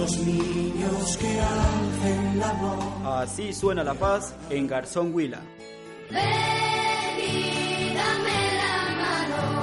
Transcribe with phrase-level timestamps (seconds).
[0.00, 3.22] Los niños que hacen la voz.
[3.22, 5.40] Así suena la paz en Garzón Huila.
[6.10, 6.20] Ven
[7.18, 9.62] y dame la mano,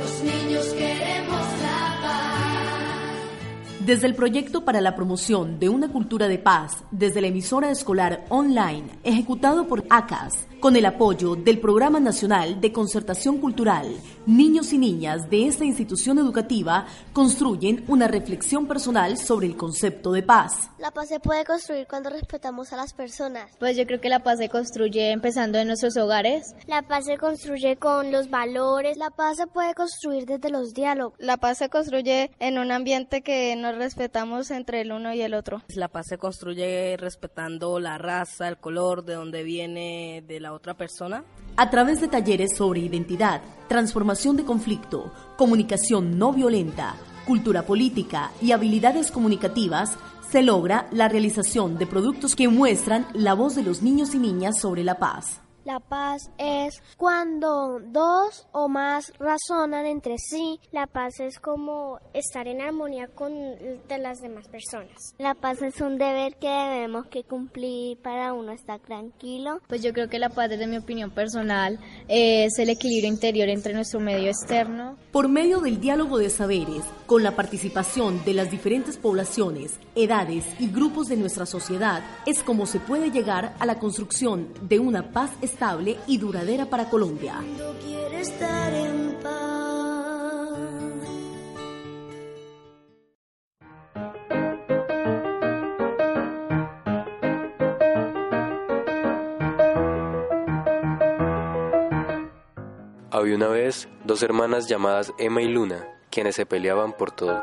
[0.00, 3.86] los niños queremos la paz.
[3.86, 8.24] Desde el proyecto para la promoción de una cultura de paz, desde la emisora escolar
[8.28, 13.86] online, ejecutado por ACAS, con el apoyo del Programa Nacional de Concertación Cultural,
[14.26, 20.22] niños y niñas de esta institución educativa construyen una reflexión personal sobre el concepto de
[20.22, 20.70] paz.
[20.78, 23.50] La paz se puede construir cuando respetamos a las personas.
[23.58, 26.54] Pues yo creo que la paz se construye empezando en nuestros hogares.
[26.66, 28.96] La paz se construye con los valores.
[28.96, 31.14] La paz se puede construir desde los diálogos.
[31.18, 35.34] La paz se construye en un ambiente que nos respetamos entre el uno y el
[35.34, 35.62] otro.
[35.74, 40.74] La paz se construye respetando la raza, el color, de donde viene, de la otra
[40.74, 41.24] persona.
[41.56, 48.52] A través de talleres sobre identidad, transformación de conflicto, comunicación no violenta, cultura política y
[48.52, 49.96] habilidades comunicativas,
[50.30, 54.60] se logra la realización de productos que muestran la voz de los niños y niñas
[54.60, 55.40] sobre la paz.
[55.66, 60.60] La paz es cuando dos o más razonan entre sí.
[60.70, 64.94] La paz es como estar en armonía con de las demás personas.
[65.18, 69.58] La paz es un deber que debemos que cumplir para uno estar tranquilo.
[69.66, 73.74] Pues yo creo que la paz, desde mi opinión personal, es el equilibrio interior entre
[73.74, 74.96] nuestro medio externo.
[75.10, 80.70] Por medio del diálogo de saberes, con la participación de las diferentes poblaciones, edades y
[80.70, 85.32] grupos de nuestra sociedad, es como se puede llegar a la construcción de una paz
[85.42, 85.55] estable
[86.06, 87.42] y duradera para Colombia.
[87.82, 89.36] Quiero estar en paz.
[103.10, 107.42] Había una vez dos hermanas llamadas Emma y Luna, quienes se peleaban por todo.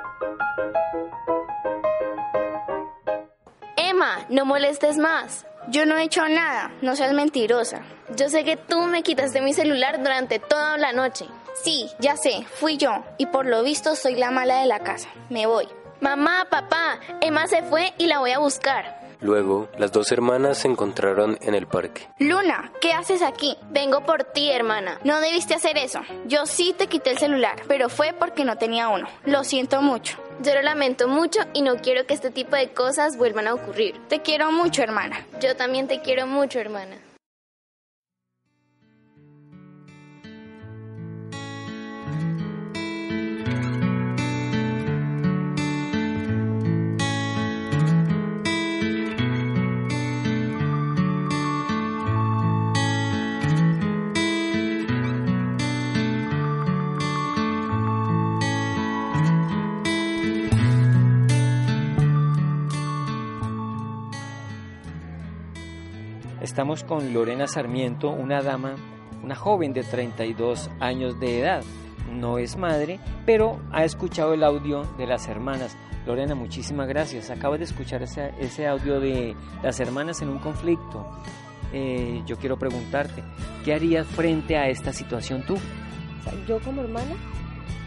[4.34, 5.46] No molestes más.
[5.68, 7.84] Yo no he hecho nada, no seas mentirosa.
[8.16, 11.28] Yo sé que tú me quitaste mi celular durante toda la noche.
[11.64, 15.08] Sí, ya sé, fui yo, y por lo visto soy la mala de la casa.
[15.30, 15.68] Me voy.
[16.02, 19.03] Mamá, papá, Emma se fue y la voy a buscar.
[19.24, 22.08] Luego, las dos hermanas se encontraron en el parque.
[22.20, 23.58] Luna, ¿qué haces aquí?
[23.72, 25.00] Vengo por ti, hermana.
[25.06, 26.02] No debiste hacer eso.
[26.26, 29.08] Yo sí te quité el celular, pero fue porque no tenía uno.
[29.26, 30.18] Lo siento mucho.
[30.42, 33.96] Yo lo lamento mucho y no quiero que este tipo de cosas vuelvan a ocurrir.
[34.10, 35.26] Te quiero mucho, hermana.
[35.42, 36.98] Yo también te quiero mucho, hermana.
[66.54, 68.76] Estamos con Lorena Sarmiento, una dama,
[69.24, 71.64] una joven de 32 años de edad.
[72.12, 75.76] No es madre, pero ha escuchado el audio de las hermanas.
[76.06, 77.32] Lorena, muchísimas gracias.
[77.32, 81.08] Acabas de escuchar ese, ese audio de las hermanas en un conflicto.
[81.74, 83.24] Eh, yo quiero preguntarte,
[83.66, 85.58] ¿qué harías frente a esta situación tú?
[86.48, 87.16] Yo como hermana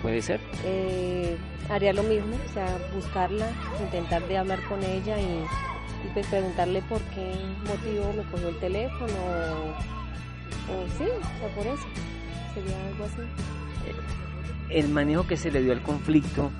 [0.02, 0.40] ¿Puede ser?
[0.64, 1.38] eh,
[1.70, 3.46] haría lo mismo, o sea, buscarla,
[3.80, 5.44] intentar de hablar con ella y,
[6.06, 7.34] y, pues preguntarle por qué
[7.66, 9.70] motivo me cogió el teléfono o,
[10.72, 11.04] o sí,
[11.44, 11.86] o por eso.
[12.54, 13.22] Sería algo así.
[14.70, 16.50] El manejo que se le dio al conflicto,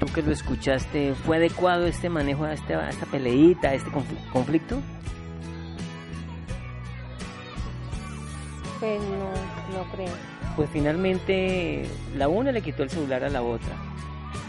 [0.00, 3.90] tú que lo escuchaste, ¿fue adecuado este manejo a, este, a esta peleita, a este
[3.90, 4.78] confl- conflicto?
[8.80, 10.12] Pues no, no creo.
[10.56, 11.86] Pues finalmente
[12.16, 13.74] la una le quitó el celular a la otra.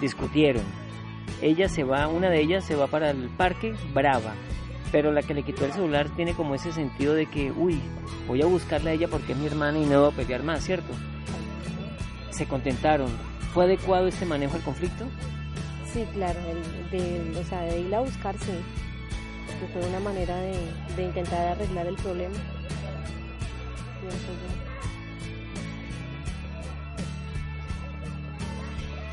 [0.02, 0.64] Discutieron.
[1.42, 4.34] Ella se va, una de ellas se va para el parque brava.
[4.92, 7.82] Pero la que le quitó el celular tiene como ese sentido de que, uy,
[8.28, 10.64] voy a buscarla a ella porque es mi hermana y no voy a pelear más,
[10.64, 10.94] ¿cierto?
[12.30, 13.10] Se contentaron.
[13.54, 15.06] ¿Fue adecuado este manejo del conflicto?
[15.92, 16.40] Sí, claro,
[16.92, 18.52] de, o sea, de irla a buscar, sí.
[19.60, 20.58] Que fue una manera de,
[20.96, 22.36] de intentar arreglar el problema.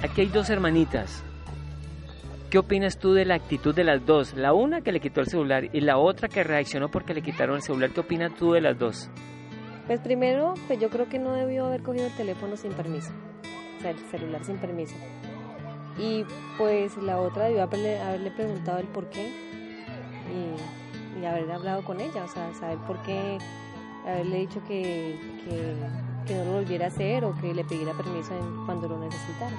[0.02, 1.22] Aquí hay dos hermanitas.
[2.52, 4.34] ¿Qué opinas tú de la actitud de las dos?
[4.34, 7.56] La una que le quitó el celular y la otra que reaccionó porque le quitaron
[7.56, 7.92] el celular.
[7.94, 9.08] ¿Qué opinas tú de las dos?
[9.86, 13.10] Pues primero, pues yo creo que no debió haber cogido el teléfono sin permiso,
[13.78, 14.94] o sea, el celular sin permiso.
[15.96, 16.26] Y
[16.58, 19.30] pues la otra debió haberle, preguntado el por qué
[20.28, 23.38] y, y, haber hablado con ella, o sea, saber por qué,
[24.06, 25.74] haberle dicho que, que,
[26.26, 29.56] que no lo volviera a hacer o que le pidiera permiso en, cuando lo necesitara.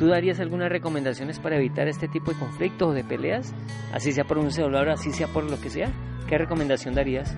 [0.00, 3.52] ¿Tú darías algunas recomendaciones para evitar este tipo de conflictos o de peleas?
[3.92, 5.92] Así sea por un celular, así sea por lo que sea.
[6.26, 7.36] ¿Qué recomendación darías?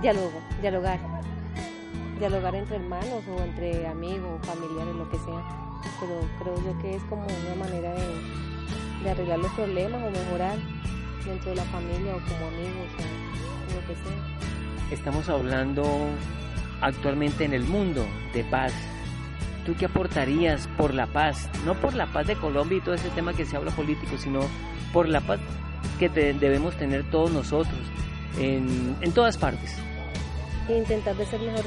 [0.00, 0.32] Diálogo,
[0.62, 0.98] dialogar.
[2.18, 5.44] Dialogar entre hermanos o entre amigos, familiares, lo que sea.
[6.00, 10.56] Pero creo yo que es como una manera de, de arreglar los problemas o mejorar
[11.26, 12.88] dentro de la familia o como amigos
[13.68, 14.90] o lo que sea.
[14.90, 15.84] Estamos hablando
[16.80, 18.72] actualmente en el mundo de paz,
[19.64, 21.48] ¿Tú qué aportarías por la paz?
[21.64, 24.40] No por la paz de Colombia y todo ese tema que se habla político, sino
[24.92, 25.38] por la paz
[25.98, 27.78] que debemos tener todos nosotros
[28.38, 29.76] en, en, todas partes.
[30.68, 31.64] Intentar de ser mejor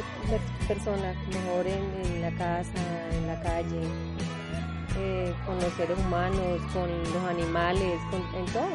[0.68, 2.72] persona, mejor en, la casa,
[3.12, 3.82] en la calle,
[4.98, 8.68] eh, con los seres humanos, con los animales, con, en todo,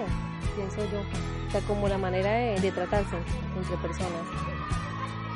[0.56, 1.00] pienso yo.
[1.48, 3.16] O sea, como la manera de, de tratarse
[3.56, 4.22] entre personas.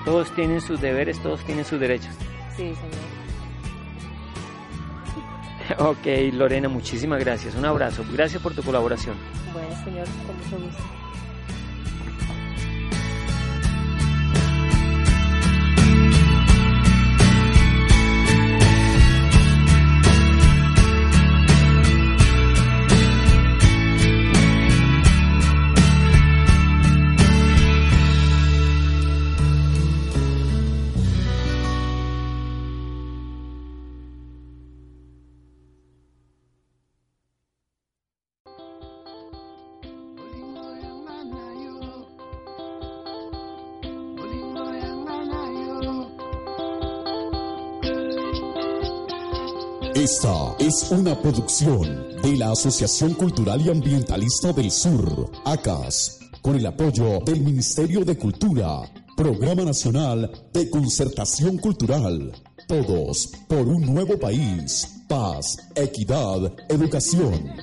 [0.05, 2.15] Todos tienen sus deberes, todos tienen sus derechos.
[2.57, 3.14] Sí, señor.
[5.79, 7.55] Ok, Lorena, muchísimas gracias.
[7.55, 8.05] Un abrazo.
[8.13, 9.17] Gracias por tu colaboración.
[9.53, 11.04] Bueno, señor, con mucho gusto.
[50.05, 56.67] Esta es una producción de la Asociación Cultural y Ambientalista del Sur, ACAS, con el
[56.67, 58.83] apoyo del Ministerio de Cultura,
[59.17, 62.33] Programa Nacional de Concertación Cultural.
[62.69, 67.55] Todos por un nuevo país, paz, equidad, educación.